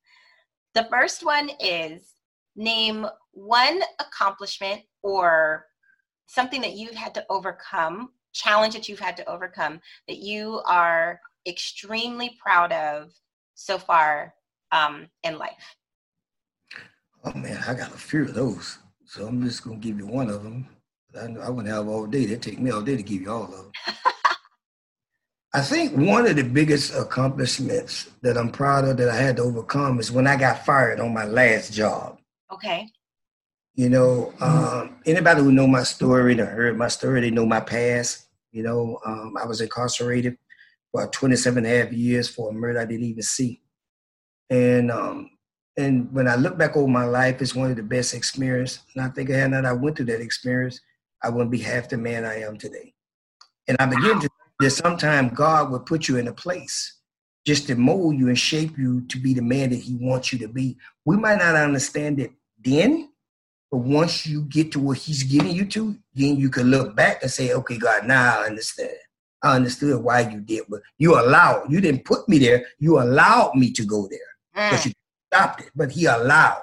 [0.74, 2.14] The first one is
[2.57, 5.66] name one accomplishment or
[6.26, 11.20] something that you've had to overcome, challenge that you've had to overcome that you are
[11.46, 13.12] extremely proud of
[13.54, 14.35] so far
[14.72, 15.76] um, in life.
[17.24, 18.78] Oh man, I got a few of those.
[19.07, 20.68] So I'm just gonna give you one of them.
[21.16, 22.24] I, I wouldn't have all day.
[22.24, 23.72] It'd take me all day to give you all of them.
[25.55, 29.42] I think one of the biggest accomplishments that I'm proud of that I had to
[29.42, 32.18] overcome is when I got fired on my last job.
[32.53, 32.88] Okay.
[33.77, 37.61] You know, um, anybody who know my story, or heard my story, they know my
[37.61, 38.27] past.
[38.50, 40.38] You know, um, I was incarcerated
[40.90, 43.62] for 27 and a half years for a murder I didn't even see.
[44.50, 45.31] And um,
[45.77, 48.81] and when I look back over my life, it's one of the best experiences.
[48.94, 50.81] And I think I had not I went through that experience,
[51.24, 52.92] I wouldn't be half the man I am today.
[53.66, 54.28] And I begin to
[54.60, 56.98] that sometimes God will put you in a place
[57.46, 60.38] just to mold you and shape you to be the man that He wants you
[60.40, 60.76] to be.
[61.04, 62.30] We might not understand it
[62.62, 63.10] then,
[63.70, 67.22] but once you get to where He's getting you to, then you can look back
[67.22, 68.94] and say, okay, God, now I understand.
[69.42, 73.54] I understood why you did, but you allowed, you didn't put me there, you allowed
[73.56, 74.70] me to go there.
[74.72, 74.87] Mm.
[74.87, 74.92] you
[75.30, 76.62] stopped it, but he allowed.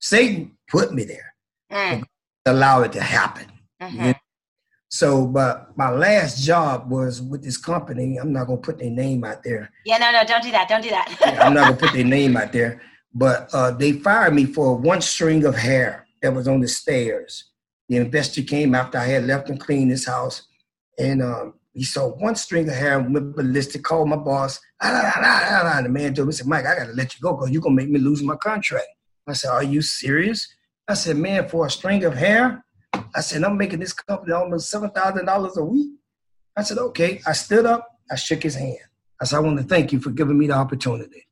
[0.00, 1.34] Satan put me there.
[1.70, 2.02] Mm.
[2.46, 3.46] Allow it to happen.
[3.80, 4.12] Mm-hmm.
[4.88, 8.16] So, but my last job was with this company.
[8.18, 9.70] I'm not gonna put their name out there.
[9.84, 10.68] Yeah, no, no, don't do that.
[10.68, 11.14] Don't do that.
[11.20, 12.80] yeah, I'm not gonna put their name out there.
[13.12, 17.50] But uh, they fired me for one string of hair that was on the stairs.
[17.88, 20.42] The investor came after I had left and cleaned his house,
[20.98, 23.82] and um, he saw one string of hair and went ballistic.
[23.82, 24.60] Called my boss.
[24.80, 27.50] Ah, ah, ah, the man told me, "said Mike, I gotta let you go because
[27.50, 28.88] you're gonna make me lose my contract."
[29.26, 30.48] I said, "Are you serious?"
[30.86, 32.64] I said, "Man, for a string of hair."
[33.16, 35.92] I said, I'm making this company almost $7,000 a week.
[36.54, 37.20] I said, okay.
[37.26, 37.88] I stood up.
[38.10, 38.76] I shook his hand.
[39.20, 41.26] I said, I want to thank you for giving me the opportunity.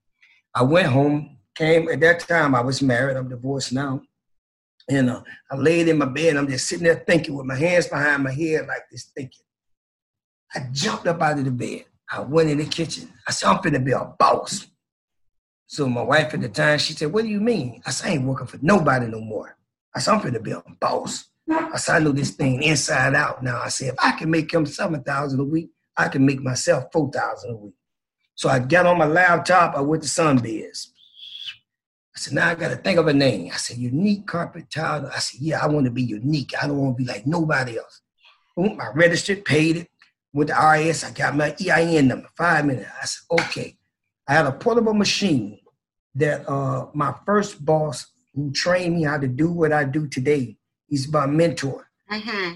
[0.55, 3.19] I went home, came, at that time I was married.
[3.19, 4.01] I'm divorced now.
[4.89, 6.37] And uh, I laid in my bed.
[6.37, 9.45] I'm just sitting there thinking with my hands behind my head like this, thinking.
[10.55, 11.85] I jumped up out of the bed.
[12.11, 13.13] I went in the kitchen.
[13.29, 14.67] I said, I'm finna be a boss.
[15.67, 17.83] So my wife at the time, she said, what do you mean?
[17.85, 19.57] I said, I ain't working for nobody no more.
[19.95, 21.27] I said, I'm finna be a boss.
[21.51, 23.61] I said, I know this thing inside out now.
[23.63, 27.51] I said, if I can make him 7000 a week, I can make myself 4000
[27.51, 27.75] a week.
[28.35, 30.89] So I got on my laptop, I went to Sunbiz.
[32.17, 33.51] I said, now I got to think of a name.
[33.53, 35.11] I said, unique carpet tile.
[35.13, 36.53] I said, yeah, I want to be unique.
[36.61, 38.01] I don't want to be like nobody else.
[38.57, 39.89] I registered, paid it.
[40.33, 42.89] With the IRS, I got my EIN number, five minutes.
[43.01, 43.77] I said, okay.
[44.27, 45.61] I had a portable machine
[46.17, 50.57] that uh, my first boss who trained me how to do what I do today,
[50.89, 51.89] He's my mentor.
[52.11, 52.55] Mm-hmm.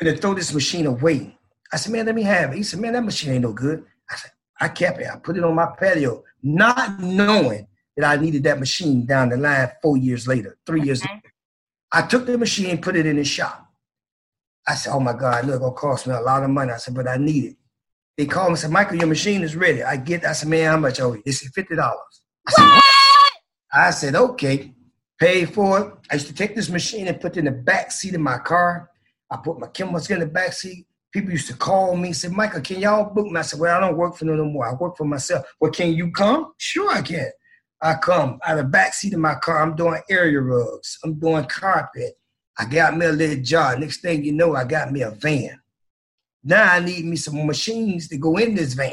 [0.00, 1.38] to throw this machine away.
[1.72, 2.56] I said, man, let me have it.
[2.56, 3.84] He said, man, that machine ain't no good.
[4.10, 5.08] I said, I kept it.
[5.12, 9.36] I put it on my patio, not knowing that I needed that machine down the
[9.36, 11.32] line four years later, 3 years later.
[11.92, 13.66] I took the machine, put it in the shop.
[14.66, 16.72] I said, oh my God, look, it'll cost me a lot of money.
[16.72, 17.56] I said, but I need it.
[18.16, 19.82] They called me and said, Michael, your machine is ready.
[19.82, 21.22] I get, I said, man, how much owe you?
[21.24, 21.78] They said, $50.
[21.78, 21.94] I
[22.50, 22.84] said, what?
[23.72, 24.74] I said, okay
[25.18, 25.92] paid for it.
[26.10, 28.38] I used to take this machine and put it in the back seat of my
[28.38, 28.90] car.
[29.30, 30.86] I put my chemicals in the back seat.
[31.12, 33.38] People used to call me, say, Michael, can y'all book me?
[33.38, 34.68] I said, Well, I don't work for them no more.
[34.68, 35.46] I work for myself.
[35.60, 36.52] Well, can you come?
[36.58, 37.30] Sure, I can.
[37.80, 39.62] I come out of the back seat of my car.
[39.62, 40.98] I'm doing area rugs.
[41.04, 42.14] I'm doing carpet.
[42.58, 43.78] I got me a little job.
[43.78, 45.60] Next thing you know, I got me a van.
[46.42, 48.92] Now I need me some machines to go in this van.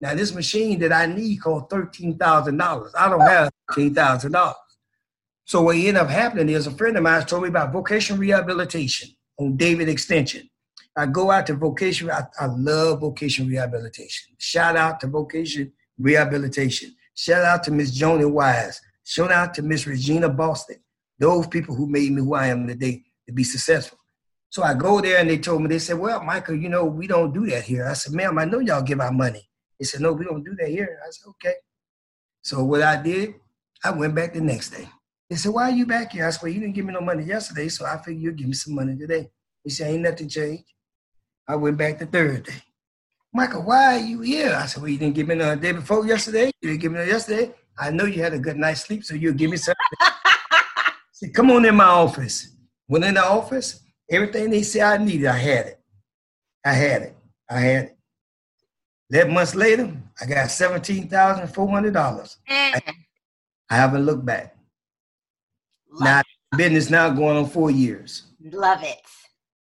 [0.00, 2.92] Now this machine that I need cost thirteen thousand dollars.
[2.98, 4.56] I don't have thirteen thousand dollars.
[5.50, 9.10] So what ended up happening is a friend of mine told me about vocational rehabilitation
[9.36, 10.48] on David Extension.
[10.96, 12.08] I go out to vocation.
[12.08, 14.36] I, I love vocation rehabilitation.
[14.38, 16.94] Shout out to vocation rehabilitation.
[17.16, 18.80] Shout out to Miss Joni Wise.
[19.02, 20.76] Shout out to Miss Regina Boston.
[21.18, 23.98] Those people who made me who I am today to be successful.
[24.50, 27.08] So I go there and they told me, they said, well, Michael, you know, we
[27.08, 27.88] don't do that here.
[27.88, 29.48] I said, ma'am, I know y'all give out money.
[29.80, 31.00] They said, no, we don't do that here.
[31.04, 31.54] I said, okay.
[32.40, 33.34] So what I did,
[33.82, 34.88] I went back the next day.
[35.30, 36.26] They said, why are you back here?
[36.26, 38.48] I said, well, you didn't give me no money yesterday, so I figured you'd give
[38.48, 39.30] me some money today.
[39.62, 40.64] He said, ain't nothing changed.
[41.46, 42.54] I went back the third day.
[43.32, 44.52] Michael, why are you here?
[44.60, 46.50] I said, well, you didn't give me no day before yesterday.
[46.60, 47.54] You didn't give me no yesterday.
[47.78, 49.76] I know you had a good night's sleep, so you'll give me something.
[51.12, 52.56] said, come on in my office.
[52.88, 53.80] Went in the office.
[54.10, 55.80] Everything they said I needed, I had it.
[56.64, 57.16] I had it.
[57.48, 57.96] I had it.
[59.10, 62.36] Eleven months later, I got seventeen thousand four hundred dollars.
[62.48, 62.80] I,
[63.68, 64.56] I, haven't looked back.
[65.98, 66.22] Now,
[66.56, 68.24] business now going on four years.
[68.52, 68.98] Love it.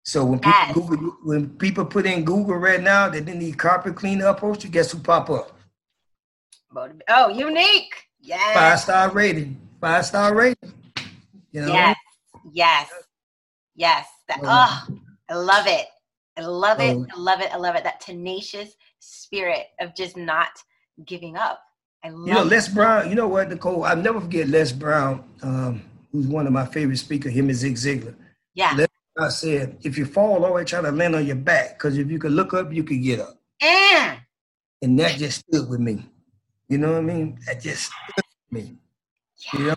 [0.04, 0.74] So when people yes.
[0.74, 4.92] Google, when people put in Google right now that they need carpet cleaner upholstery, guess
[4.92, 5.52] who pop up?
[7.10, 7.94] Oh, unique.
[8.22, 8.56] Yes.
[8.56, 9.60] Five star rating.
[9.82, 10.74] Five star rating.
[11.52, 11.74] You know?
[11.74, 11.98] Yes.
[12.52, 12.90] Yes.
[13.76, 14.08] Yes.
[14.28, 14.88] That, oh,
[15.30, 15.88] I love it.
[16.38, 16.98] I love it.
[17.14, 17.54] I love it.
[17.54, 17.84] I love it.
[17.84, 20.50] That tenacious spirit of just not
[21.06, 21.62] giving up.
[22.04, 23.84] I love you know, Les Brown, you know what, Nicole?
[23.84, 27.76] I'll never forget Les Brown, um, who's one of my favorite speakers, him and Zig
[27.76, 28.16] Ziglar.
[28.54, 28.86] Yeah.
[29.16, 32.20] Brown said, if you fall, always try to land on your back, because if you
[32.20, 33.40] could look up, you could get up.
[33.62, 34.20] Mm.
[34.82, 36.06] And that just stood with me.
[36.70, 37.40] You know what I mean?
[37.46, 38.78] That just stood with me.
[39.54, 39.60] Yeah.
[39.60, 39.76] You know?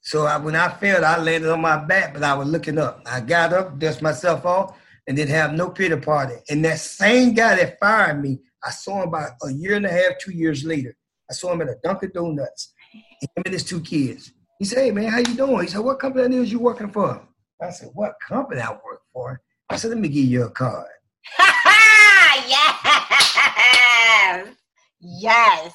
[0.00, 3.00] So I, when I fell, I landed on my back, but I was looking up.
[3.06, 6.34] I got up, dusted myself off, and didn't have no pity party.
[6.50, 9.90] And that same guy that fired me, I saw him about a year and a
[9.90, 10.94] half, two years later.
[11.30, 12.74] I saw him at a Dunkin' Donuts.
[12.92, 14.32] Him and his two kids.
[14.58, 17.26] He said, "Hey man, how you doing?" He said, "What company is you working for?"
[17.60, 20.86] I said, "What company I work for?" I said, "Let me give you a card."
[22.48, 22.74] yes,
[25.00, 25.74] yes.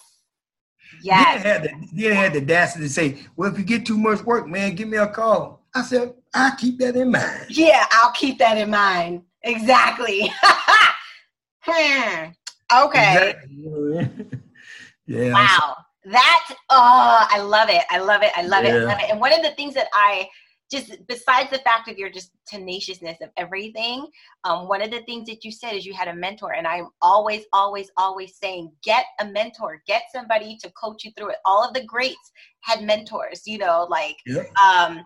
[1.02, 1.44] Yes.
[1.44, 4.22] Then had the then had the audacity to say, "Well, if you get too much
[4.24, 8.12] work, man, give me a call." I said, "I'll keep that in mind." Yeah, I'll
[8.12, 9.24] keep that in mind.
[9.44, 10.32] Exactly.
[11.62, 12.26] hmm.
[12.72, 13.32] Okay.
[13.32, 14.10] Exactly.
[15.08, 15.34] yeah.
[15.34, 15.78] Wow.
[16.06, 17.84] That oh, I love it.
[17.90, 18.32] I love it.
[18.36, 18.76] I love yeah.
[18.76, 18.82] it.
[18.82, 19.10] I love it.
[19.10, 20.28] And one of the things that I
[20.72, 24.08] just besides the fact of your just tenaciousness of everything
[24.44, 26.88] um, one of the things that you said is you had a mentor and i'm
[27.02, 31.68] always always always saying get a mentor get somebody to coach you through it all
[31.68, 32.32] of the greats
[32.62, 34.44] had mentors you know like yeah.
[34.64, 35.02] um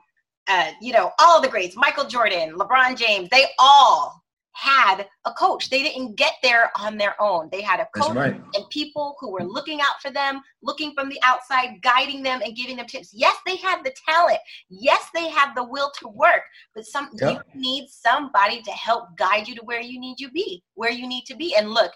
[0.48, 4.23] uh, you know all the greats michael jordan lebron james they all
[4.54, 5.70] had a coach.
[5.70, 7.50] They didn't get there on their own.
[7.52, 8.42] They had a coach right.
[8.54, 12.56] and people who were looking out for them, looking from the outside, guiding them and
[12.56, 13.12] giving them tips.
[13.14, 14.40] Yes, they had the talent.
[14.70, 16.44] Yes, they have the will to work,
[16.76, 17.44] but some yep.
[17.54, 21.08] you need somebody to help guide you to where you need to be, where you
[21.08, 21.56] need to be.
[21.56, 21.92] And look,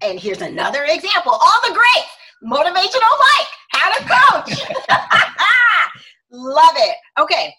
[0.00, 1.32] and here's another example.
[1.32, 2.04] All the great
[2.44, 4.60] motivational Mike had a coach.
[6.30, 6.96] Love it.
[7.18, 7.54] Okay.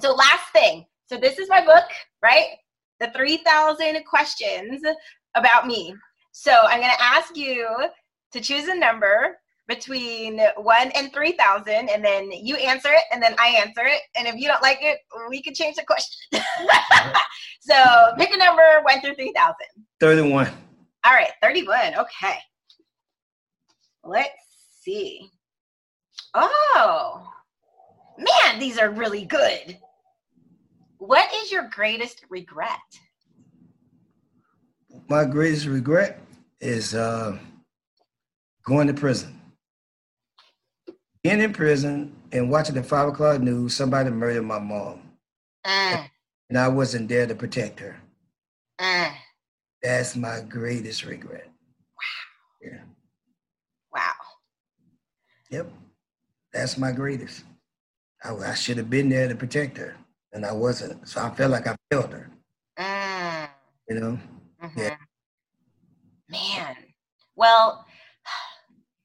[0.00, 0.86] So last thing.
[1.06, 1.84] So this is my book,
[2.22, 2.46] right?
[3.00, 4.82] The 3,000 questions
[5.34, 5.94] about me.
[6.32, 7.66] So I'm going to ask you
[8.32, 9.36] to choose a number
[9.68, 14.00] between 1 and 3,000, and then you answer it, and then I answer it.
[14.16, 16.16] And if you don't like it, we can change the question.
[17.60, 17.74] so
[18.16, 19.54] pick a number 1 through 3,000.
[20.00, 20.48] 31.
[21.04, 21.94] All right, 31.
[21.98, 22.38] Okay.
[24.04, 24.30] Let's
[24.82, 25.28] see.
[26.34, 27.26] Oh,
[28.18, 29.78] man, these are really good.
[30.98, 32.78] What is your greatest regret?
[35.08, 36.20] My greatest regret
[36.60, 37.38] is uh,
[38.64, 39.38] going to prison.
[41.22, 45.02] Being in prison and watching the five o'clock news, somebody murdered my mom.
[45.64, 46.04] Uh,
[46.48, 47.96] and I wasn't there to protect her.
[48.78, 49.10] Uh,
[49.82, 51.48] That's my greatest regret.
[51.96, 52.70] Wow.
[52.70, 52.80] Yeah.
[53.92, 54.12] Wow.
[55.50, 55.72] Yep.
[56.52, 57.44] That's my greatest.
[58.24, 59.96] I, I should have been there to protect her
[60.36, 61.08] and I wasn't.
[61.08, 62.30] So I felt like I failed her.
[62.78, 63.48] Mm.
[63.88, 64.18] You know?
[64.62, 64.78] Mm-hmm.
[64.78, 64.96] Yeah.
[66.28, 66.76] Man.
[67.34, 67.86] Well,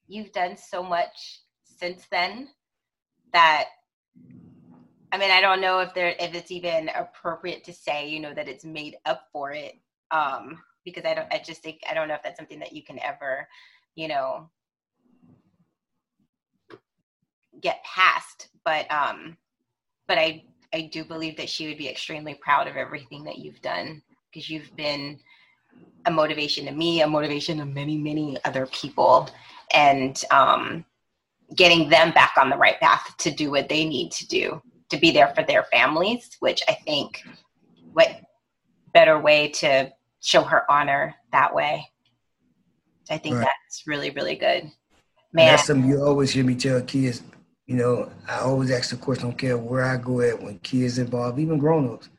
[0.08, 2.50] you've done so much since then
[3.34, 3.66] that
[5.14, 8.34] I mean, I don't know if there if it's even appropriate to say, you know,
[8.34, 9.80] that it's made up for it.
[10.12, 12.84] Um, because I don't I just think I don't know if that's something that you
[12.84, 13.48] can ever,
[13.96, 14.50] you know,
[17.62, 18.50] get past.
[18.66, 19.38] But um,
[20.08, 23.62] but I I do believe that she would be extremely proud of everything that you've
[23.62, 25.20] done because you've been
[26.06, 29.30] a motivation to me, a motivation to many many other people,
[29.74, 30.86] and um,
[31.56, 34.98] getting them back on the right path to do what they need to do to
[34.98, 36.38] be there for their families.
[36.40, 37.24] Which I think
[37.94, 38.22] what
[38.94, 41.88] better way to show her honor that way.
[43.10, 43.46] I think right.
[43.46, 44.72] that's really, really good.
[45.34, 45.48] Man.
[45.48, 47.22] that's something you always hear me tell kids.
[47.72, 50.60] You know, I always ask the question, I don't care where I go at when
[50.60, 52.10] kids involved, even grown-ups.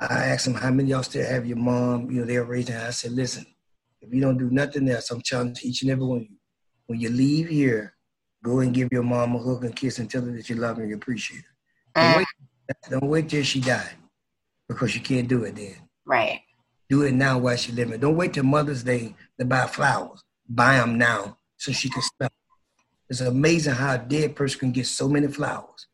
[0.00, 2.76] I ask them how many y'all still have your mom, you know, they're raising.
[2.76, 3.44] I said, listen,
[4.00, 6.36] if you don't do nothing else, I'm challenging each and every one of you.
[6.86, 7.94] When you leave here,
[8.42, 10.76] go and give your mom a hug and kiss and tell her that you love
[10.76, 12.00] her and you appreciate her.
[12.00, 12.16] Don't, mm.
[12.16, 12.26] wait,
[12.88, 13.96] don't wait till she died
[14.66, 15.76] because you can't do it then.
[16.06, 16.40] Right.
[16.88, 18.00] Do it now while she's living.
[18.00, 20.24] Don't wait till Mother's Day to buy flowers.
[20.48, 22.30] Buy them now so she can smell.
[23.08, 25.86] It's amazing how a dead person can get so many flowers.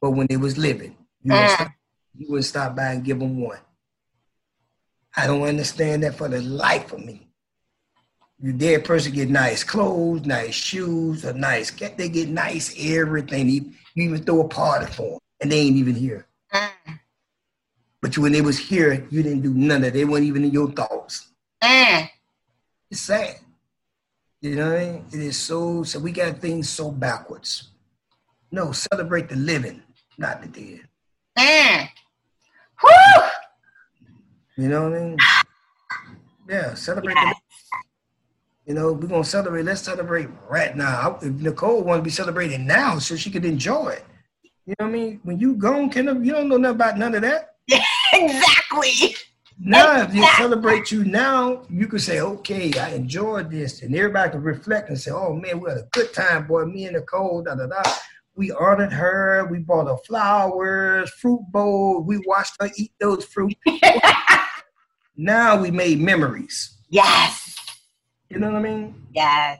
[0.00, 1.34] But when they was living, you, mm.
[1.34, 1.72] wouldn't, stop,
[2.16, 3.58] you wouldn't stop by and give them one.
[5.16, 7.28] I don't understand that for the life of me.
[8.42, 11.98] You dead person get nice clothes, nice shoes, a nice cat.
[11.98, 13.48] they get nice everything.
[13.48, 16.26] You, even throw a party for them, and they ain't even here.
[16.52, 16.70] Mm.
[18.00, 19.94] But when they was here, you didn't do none of it.
[19.94, 21.28] They weren't even in your thoughts.
[21.62, 22.08] Mm.
[22.90, 23.36] It's sad.
[24.40, 25.04] You know what I mean?
[25.12, 27.68] It is so, so we got things so backwards.
[28.50, 29.82] No, celebrate the living,
[30.16, 30.80] not the dead.
[31.38, 31.88] Mm.
[32.82, 33.22] Woo!
[34.56, 35.16] You know what I mean?
[36.48, 37.34] Yeah, celebrate yes.
[37.36, 37.78] the
[38.66, 39.62] You know, we're gonna celebrate.
[39.62, 41.18] Let's celebrate right now.
[41.20, 44.04] If Nicole want to be celebrating now, so she could enjoy it.
[44.64, 45.20] You know what I mean?
[45.22, 47.56] When you gone, can you don't know nothing about none of that.
[48.12, 49.14] exactly.
[49.62, 53.82] Now, if you celebrate you now, you can say, okay, I enjoyed this.
[53.82, 56.64] And everybody can reflect and say, oh man, we had a good time, boy.
[56.64, 57.82] Me and Nicole, da da da.
[58.34, 59.46] We honored her.
[59.50, 62.00] We bought her flowers, fruit bowl.
[62.00, 63.54] We watched her eat those fruit.
[65.16, 66.78] now we made memories.
[66.88, 67.54] Yes.
[68.30, 69.06] You know what I mean?
[69.12, 69.58] Yes.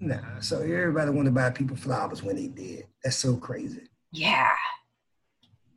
[0.00, 2.86] Nah, so everybody wanted to buy people flowers when they did.
[3.02, 3.88] That's so crazy.
[4.12, 4.50] Yeah.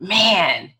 [0.01, 0.73] Man.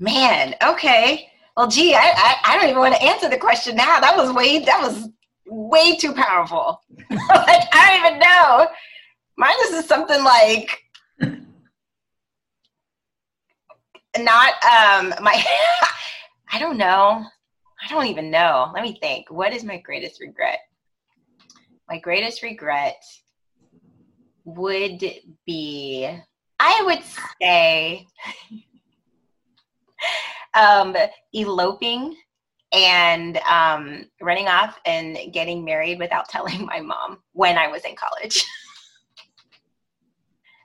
[0.00, 0.56] Man.
[0.60, 1.28] Okay.
[1.56, 4.00] Well, gee, I, I, I don't even want to answer the question now.
[4.00, 5.10] That was way that was
[5.46, 6.80] way too powerful.
[7.10, 8.68] like I don't even know.
[9.36, 10.78] Mine is something like
[14.18, 15.44] not um my
[16.52, 17.24] I don't know.
[17.82, 18.70] I don't even know.
[18.74, 19.30] Let me think.
[19.30, 20.60] What is my greatest regret?
[21.88, 23.02] My greatest regret
[24.44, 25.04] would
[25.44, 26.08] be
[26.58, 27.02] I would
[27.40, 28.06] say
[30.54, 30.96] um,
[31.32, 32.16] eloping
[32.72, 37.94] and um, running off and getting married without telling my mom when I was in
[37.94, 38.42] college.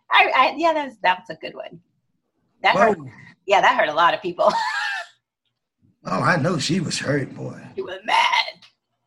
[0.10, 1.82] I, I, yeah, that's that's a good one.
[2.64, 2.82] That Whoa.
[2.82, 2.98] hurt.
[3.46, 4.46] Yeah, that hurt a lot of people.
[6.06, 7.62] oh, I know she was hurt, boy.
[7.76, 8.46] She was mad.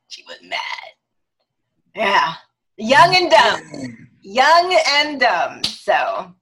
[0.08, 0.60] She was mad.
[1.96, 2.34] Yeah,
[2.76, 5.64] young and dumb, young and dumb.
[5.64, 6.34] So,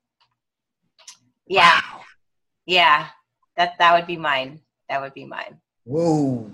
[1.46, 2.00] yeah, wow.
[2.66, 3.06] yeah.
[3.58, 4.60] That that would be mine.
[4.88, 5.58] That would be mine.
[5.82, 6.48] Whoa.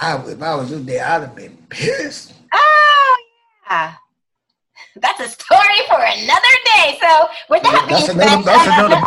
[0.00, 2.34] I, if I was in there, I'd have been pissed.
[2.52, 3.16] Oh
[3.70, 3.94] yeah.
[4.96, 6.98] That's a story for another day.
[7.00, 9.00] So with that that's being another, said, that's another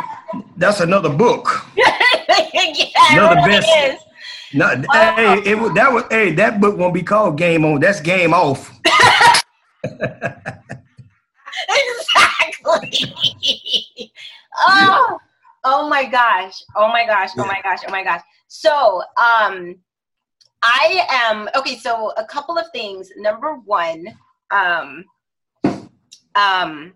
[0.57, 1.65] that's another book.
[1.75, 1.97] yeah,
[3.11, 3.67] another really best.
[3.67, 4.01] Is.
[4.53, 7.77] No, hey, it, that was hey, that book won't be called Game On.
[7.77, 8.71] That's Game Off.
[9.83, 10.29] exactly.
[14.59, 15.19] oh,
[15.65, 16.63] Oh my gosh.
[16.75, 17.31] Oh my gosh.
[17.37, 17.79] Oh my gosh.
[17.87, 18.21] Oh my gosh.
[18.47, 19.75] So, um,
[20.61, 21.75] I am okay.
[21.75, 23.09] So, a couple of things.
[23.17, 24.05] Number one,
[24.51, 25.03] um,
[26.35, 26.93] um,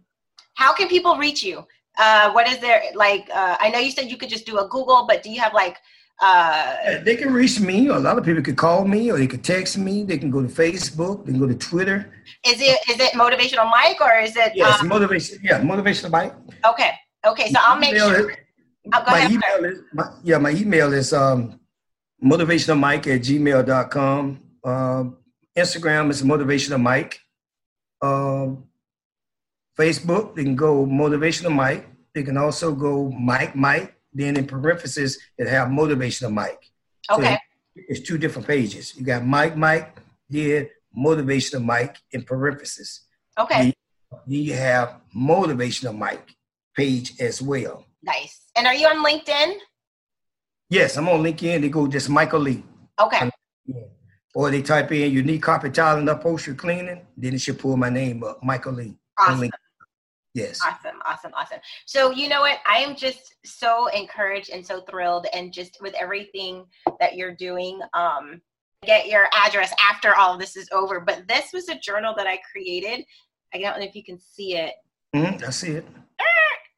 [0.53, 1.65] how can people reach you?
[1.97, 3.27] Uh, what is there like?
[3.33, 5.53] Uh, I know you said you could just do a Google, but do you have
[5.53, 5.77] like?
[6.21, 7.87] Uh, they can reach me.
[7.87, 10.03] A lot of people could call me, or they could text me.
[10.03, 11.25] They can go to Facebook.
[11.25, 12.13] They can go to Twitter.
[12.45, 14.51] Is it is it motivational Mike or is it?
[14.53, 15.39] Yes, um, motivation.
[15.41, 16.33] Yeah, motivational Mike.
[16.67, 16.91] Okay.
[17.25, 17.49] Okay.
[17.51, 18.31] So I'll make sure.
[18.93, 21.59] Oh, my ahead, email is my, yeah, my email is um,
[22.23, 24.39] motivationalmike at gmail.com.
[24.63, 25.17] Um,
[25.55, 27.19] Instagram is motivational Mike.
[28.01, 28.65] Um,
[29.77, 31.87] Facebook, they can go motivational Mike.
[32.13, 33.95] They can also go Mike Mike.
[34.13, 36.63] Then in parentheses, it have motivational Mike.
[37.11, 37.33] Okay.
[37.75, 38.95] So it's two different pages.
[38.95, 39.97] You got Mike Mike,
[40.29, 43.01] here motivational Mike in parentheses.
[43.37, 43.73] Okay.
[44.11, 46.35] Then you have motivational Mike
[46.75, 47.85] page as well.
[48.01, 48.38] Nice.
[48.55, 49.57] And are you on LinkedIn?
[50.69, 51.61] Yes, I'm on LinkedIn.
[51.61, 52.63] They go just Michael Lee.
[52.99, 53.29] Okay.
[54.35, 57.89] Or they type in unique carpet tile and upholstery cleaning, then it should pull my
[57.89, 58.95] name up, Michael Lee.
[59.17, 59.49] Awesome.
[60.35, 60.59] Yes.
[60.63, 61.59] Awesome, awesome, awesome.
[61.85, 62.59] So you know what?
[62.67, 66.65] I am just so encouraged and so thrilled, and just with everything
[66.99, 67.79] that you're doing.
[67.93, 68.41] Um,
[68.85, 70.99] get your address after all this is over.
[70.99, 73.03] But this was a journal that I created.
[73.53, 74.75] I don't know if you can see it.
[75.15, 75.85] Mm-hmm, I see it.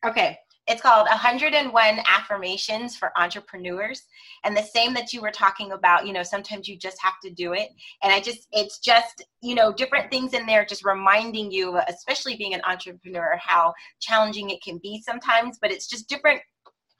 [0.06, 0.40] Okay.
[0.68, 4.04] It's called 101 Affirmations for Entrepreneurs.
[4.44, 7.32] And the same that you were talking about, you know, sometimes you just have to
[7.32, 7.70] do it.
[8.04, 12.38] And I just, it's just, you know, different things in there just reminding you, especially
[12.38, 15.58] being an entrepreneur, how challenging it can be sometimes.
[15.62, 16.42] But it's just different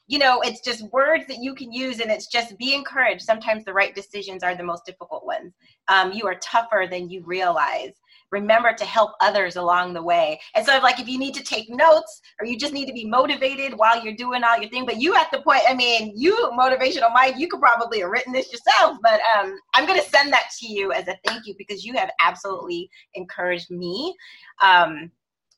[0.08, 3.22] you know, it's just words that you can use, and it's just be encouraged.
[3.22, 5.54] Sometimes the right decisions are the most difficult ones.
[5.88, 7.94] Um, you are tougher than you realize.
[8.32, 10.40] Remember to help others along the way.
[10.56, 13.06] And so, like, if you need to take notes or you just need to be
[13.06, 16.34] motivated while you're doing all your thing, but you at the point, I mean, you
[16.58, 20.32] motivational Mike, you could probably have written this yourself, but um, I'm going to send
[20.34, 24.16] that to you as a thank you because you have absolutely encouraged me.
[24.62, 25.12] Um,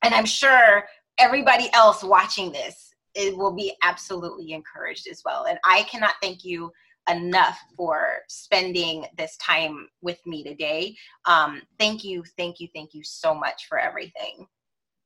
[0.04, 0.86] and I'm sure
[1.18, 5.46] everybody else watching this it will be absolutely encouraged as well.
[5.46, 6.72] And I cannot thank you
[7.10, 10.95] enough for spending this time with me today.
[11.26, 14.47] Um, thank you, thank you, thank you so much for everything.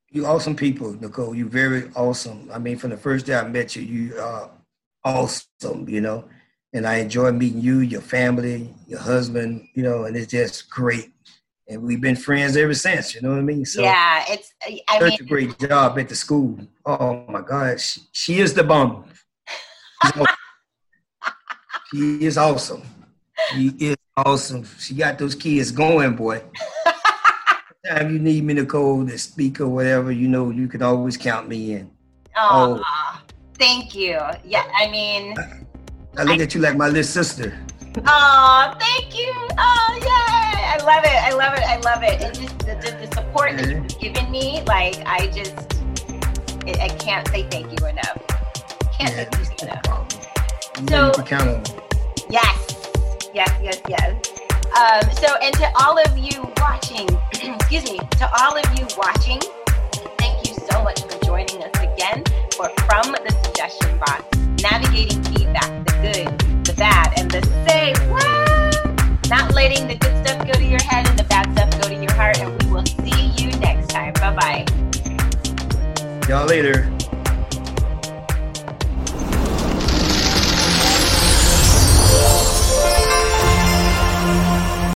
[0.10, 1.36] You awesome people, Nicole.
[1.36, 2.50] You very awesome.
[2.54, 4.50] I mean, from the first day I met you, you are
[5.04, 5.90] awesome.
[5.90, 6.26] You know,
[6.72, 9.68] and I enjoy meeting you, your family, your husband.
[9.74, 11.12] You know, and it's just great
[11.70, 13.16] and we've been friends ever since.
[13.16, 13.66] You know what I mean?
[13.66, 14.54] So yeah, it's.
[14.88, 16.58] I such mean, a great job at the school.
[16.86, 19.06] Oh my gosh, she, she is the bomb.
[21.92, 22.82] she is awesome.
[23.52, 24.66] She is awesome.
[24.80, 26.42] She got those kids going, boy.
[27.88, 31.16] Time you need me to call to speak or whatever, you know, you can always
[31.16, 31.92] count me in.
[32.36, 32.84] oh,
[33.58, 34.20] thank you.
[34.44, 35.36] Yeah, I mean,
[36.18, 37.58] I look I, at you like my little sister.
[38.06, 39.32] Oh, thank you.
[39.58, 40.64] Oh, yay.
[40.70, 41.10] I love it.
[41.10, 41.64] I love it.
[41.64, 42.22] I love it.
[42.22, 45.56] And just the, the, the support that you've given me, like, I just,
[46.68, 48.18] it, I can't say thank you enough.
[48.98, 50.17] Can't yeah, say thank you enough.
[50.86, 51.64] So, you count on
[52.30, 54.14] yes, yes, yes, yes.
[54.78, 59.40] Um, so, and to all of you watching, excuse me, to all of you watching,
[60.20, 62.24] thank you so much for joining us again
[62.56, 64.24] for From the Suggestion Box,
[64.62, 69.30] navigating feedback, the good, the bad and the say what?
[69.30, 71.96] Not letting the good stuff go to your head and the bad stuff go to
[71.96, 72.40] your heart.
[72.40, 74.14] And we will see you next time.
[74.14, 74.66] Bye bye.
[76.30, 76.97] Y'all later.